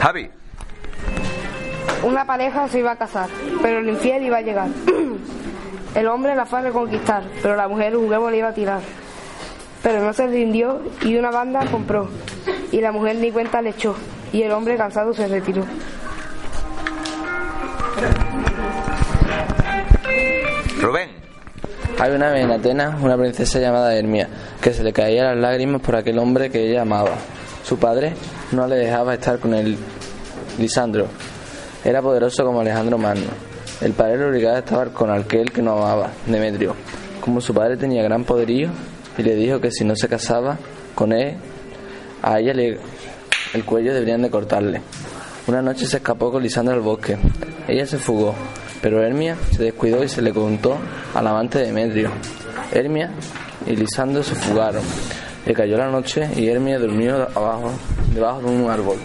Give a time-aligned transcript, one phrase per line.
[0.00, 0.30] Javi.
[2.02, 3.28] Una pareja se iba a casar,
[3.62, 4.68] pero el infiel iba a llegar.
[5.94, 8.80] El hombre la fue a reconquistar, pero la mujer un huevo le iba a tirar.
[9.82, 12.10] Pero no se rindió y una banda compró.
[12.70, 13.96] Y la mujer ni cuenta le echó.
[14.30, 15.64] Y el hombre cansado se retiró.
[20.82, 21.08] Rubén.
[21.98, 24.28] Hay una vez en Atenas una princesa llamada Hermia
[24.60, 27.12] que se le caían las lágrimas por aquel hombre que ella amaba.
[27.64, 28.12] Su padre
[28.52, 29.76] no le dejaba estar con el
[30.58, 31.06] Lisandro.
[31.84, 33.30] Era poderoso como Alejandro Magno.
[33.80, 36.74] El padre le obligaba a estar con aquel que no amaba, Demetrio.
[37.20, 38.70] Como su padre tenía gran poderío
[39.18, 40.58] y le dijo que si no se casaba
[40.94, 41.36] con él,
[42.22, 42.78] a ella le,
[43.52, 44.80] el cuello deberían de cortarle.
[45.46, 47.16] Una noche se escapó con Lisandro al bosque.
[47.68, 48.34] Ella se fugó,
[48.80, 50.76] pero Hermia se descuidó y se le contó
[51.14, 52.10] al amante de Demetrio.
[52.72, 53.10] Hermia
[53.66, 54.82] y Lisandro se fugaron.
[55.44, 57.70] Le cayó la noche y Hermia durmió abajo,
[58.16, 58.96] debajo de un árbol.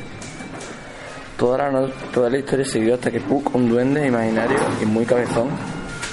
[1.37, 5.49] Toda la, toda la historia siguió hasta que Puck, un duende imaginario y muy cabezón,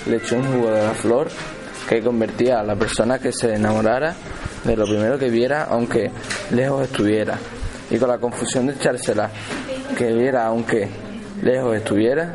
[0.07, 1.29] le echó un jugo de la flor
[1.89, 4.15] que convertía a la persona que se enamorara
[4.65, 6.11] de lo primero que viera, aunque
[6.51, 7.39] lejos estuviera.
[7.91, 9.31] Y con la confusión de echársela
[9.97, 10.89] que viera, aunque
[11.43, 12.35] lejos estuviera,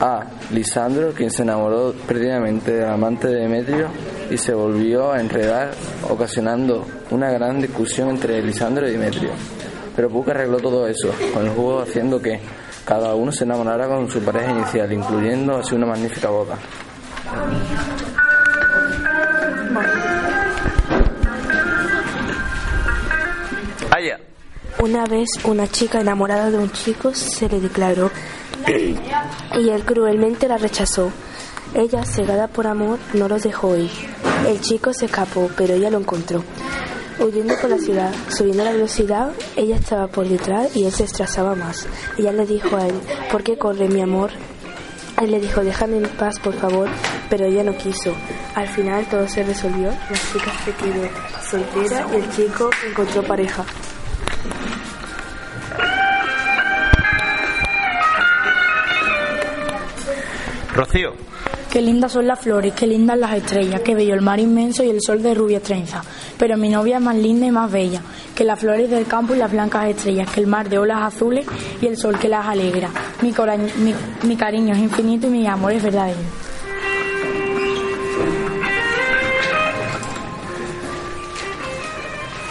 [0.00, 3.88] a Lisandro, quien se enamoró perdidamente del amante de Demetrio
[4.30, 5.72] y se volvió a enredar,
[6.08, 9.30] ocasionando una gran discusión entre Lisandro y Demetrio.
[9.96, 12.40] Pero Puck arregló todo eso, con el juego haciendo que
[12.84, 16.56] cada uno se enamorara con su pareja inicial, incluyendo así una magnífica boda.
[23.90, 24.18] Aya.
[24.78, 28.10] Una vez una chica enamorada de un chico se le declaró
[28.66, 31.12] y él cruelmente la rechazó.
[31.74, 33.90] Ella, cegada por amor, no los dejó ir.
[34.46, 36.42] El chico se escapó, pero ella lo encontró.
[37.18, 41.54] Huyendo por la ciudad, subiendo la velocidad, ella estaba por detrás y él se estresaba
[41.54, 41.86] más.
[42.16, 42.94] Ella le dijo a él,
[43.30, 44.30] ¿por qué corre mi amor?
[45.20, 46.88] Él le dijo, déjame en paz, por favor,
[47.28, 48.14] pero ella no quiso.
[48.54, 51.08] Al final todo se resolvió, la chica se quedó
[51.50, 53.64] soltera y el chico encontró pareja.
[60.74, 61.12] Rocío.
[61.70, 64.90] Qué lindas son las flores, qué lindas las estrellas, qué bello el mar inmenso y
[64.90, 66.02] el sol de rubia trenza.
[66.36, 68.02] Pero mi novia es más linda y más bella
[68.34, 71.46] que las flores del campo y las blancas estrellas, que el mar de olas azules
[71.80, 72.90] y el sol que las alegra.
[73.22, 73.32] Mi,
[74.26, 76.18] mi cariño es infinito y mi amor es verdadero.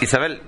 [0.00, 0.40] Isabel.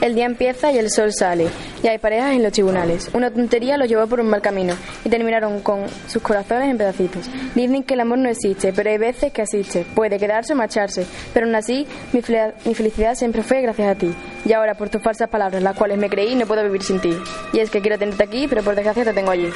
[0.00, 1.48] El día empieza y el sol sale,
[1.82, 3.10] y hay parejas en los tribunales.
[3.12, 4.74] Una tontería los llevó por un mal camino
[5.04, 7.28] y terminaron con sus corazones en pedacitos.
[7.54, 9.84] Dicen que el amor no existe, pero hay veces que existe.
[9.94, 11.04] Puede quedarse o marcharse,
[11.34, 14.10] pero aún así mi, fel- mi felicidad siempre fue gracias a ti.
[14.44, 17.14] Y ahora por tus falsas palabras, las cuales me creí, no puedo vivir sin ti.
[17.52, 19.50] Y es que quiero tenerte aquí, pero por desgracia te tengo allí.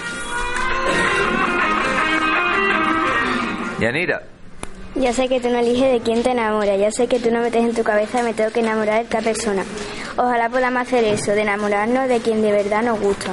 [3.80, 4.22] Yanira.
[4.94, 7.40] Yo sé que tú no eliges de quién te enamora, yo sé que tú no
[7.40, 9.64] metes en tu cabeza me tengo que enamorar de esta persona.
[10.16, 13.32] Ojalá podamos hacer eso, de enamorarnos de quien de verdad nos gusta.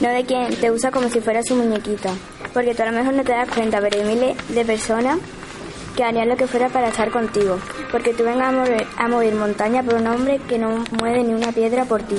[0.00, 2.10] No de quien te usa como si fuera su muñequita.
[2.54, 5.18] Porque tú a lo mejor no te das cuenta, pero hay miles de personas
[5.96, 7.58] que harían lo que fuera para estar contigo.
[7.90, 11.34] Porque tú vengas a mover, a mover montaña por un hombre que no mueve ni
[11.34, 12.16] una piedra por ti.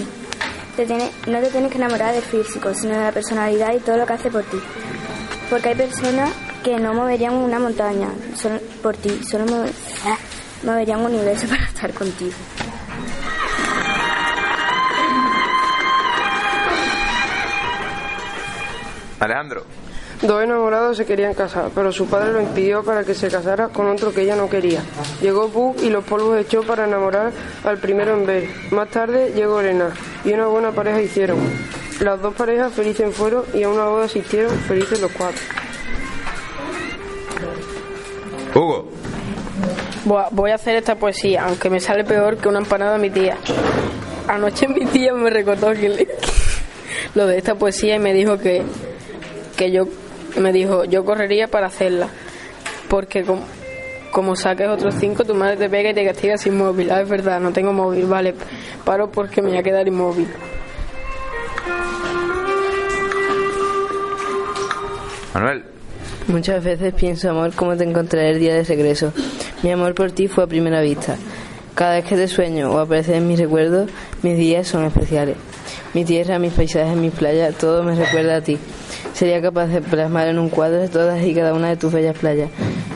[1.28, 4.14] No te tienes que enamorar del físico, sino de la personalidad y todo lo que
[4.14, 4.58] hace por ti.
[5.50, 6.30] Porque hay personas
[6.64, 8.08] que no moverían una montaña
[8.84, 9.72] por ti, solo move-
[10.64, 12.32] moverían un universo para estar contigo.
[19.22, 19.64] Alejandro.
[20.22, 23.88] Dos enamorados se querían casar, pero su padre lo impidió para que se casara con
[23.90, 24.82] otro que ella no quería.
[25.22, 27.32] Llegó Puck y los polvos echó para enamorar
[27.64, 28.48] al primero en ver.
[28.70, 29.90] Más tarde llegó Elena
[30.24, 31.40] y una buena pareja hicieron.
[32.02, 35.42] Las dos parejas felices fueron y a una boda asistieron felices los cuatro.
[38.54, 38.90] Hugo.
[40.32, 43.10] Voy a- a hacer esta poesía, aunque me sale peor que una empanada de mi
[43.10, 43.38] tía.
[44.28, 46.08] Anoche mi tía me recordó que le-
[47.16, 48.64] lo de esta poesía y me dijo que,
[49.62, 49.88] que yo
[50.40, 52.08] me dijo yo correría para hacerla
[52.90, 53.44] porque como,
[54.12, 57.08] como saques otros cinco tu madre te pega y te castiga sin móvil ah, es
[57.08, 58.34] verdad no tengo móvil vale
[58.84, 60.28] paro porque me voy a quedar inmóvil
[65.36, 65.64] Manuel.
[66.28, 69.14] Muchas veces pienso, amor, cómo te encontraré el día de regreso.
[69.64, 71.16] Mi amor por ti fue a primera vista.
[71.74, 73.90] Cada vez que te sueño o apareces en mis recuerdos,
[74.24, 75.38] mis días son especiales.
[75.94, 78.58] Mi tierra, mis paisajes, mis playas, todo me recuerda a ti.
[79.14, 82.50] Sería capaz de plasmar en un cuadro todas y cada una de tus bellas playas.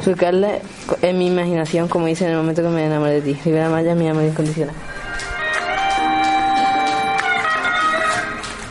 [0.03, 0.59] Surcarla
[1.01, 3.39] en mi imaginación, como hice en el momento que me enamoré de ti.
[3.45, 4.75] Rivera Maya, mi amor incondicional.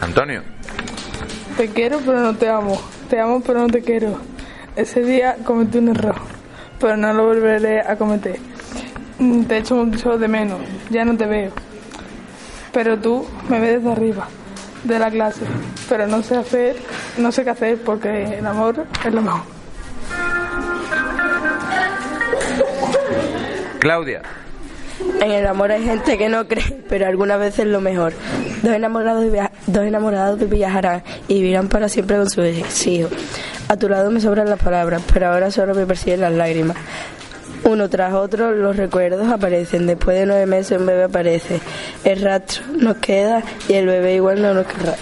[0.00, 0.42] Antonio.
[1.56, 2.80] Te quiero pero no te amo.
[3.08, 4.18] Te amo pero no te quiero.
[4.76, 6.16] Ese día cometí un error,
[6.80, 8.38] pero no lo volveré a cometer.
[9.18, 10.58] Mm, Te echo mucho de menos,
[10.90, 11.52] ya no te veo.
[12.72, 14.26] Pero tú me ves desde arriba,
[14.84, 15.40] de la clase.
[15.88, 16.76] Pero no sé hacer,
[17.18, 19.40] no sé qué hacer porque el amor es lo mejor.
[23.80, 24.22] Claudia.
[25.20, 28.12] En el amor hay gente que no cree, pero algunas veces es lo mejor.
[28.62, 32.46] Dos enamorados, via- dos enamorados viajarán y vivirán para siempre con sus
[32.86, 33.10] hijos.
[33.68, 36.76] A tu lado me sobran las palabras, pero ahora solo me persiguen las lágrimas.
[37.64, 39.86] Uno tras otro los recuerdos aparecen.
[39.86, 41.60] Después de nueve meses un bebé aparece.
[42.04, 44.94] El rastro nos queda y el bebé igual no nos querrá.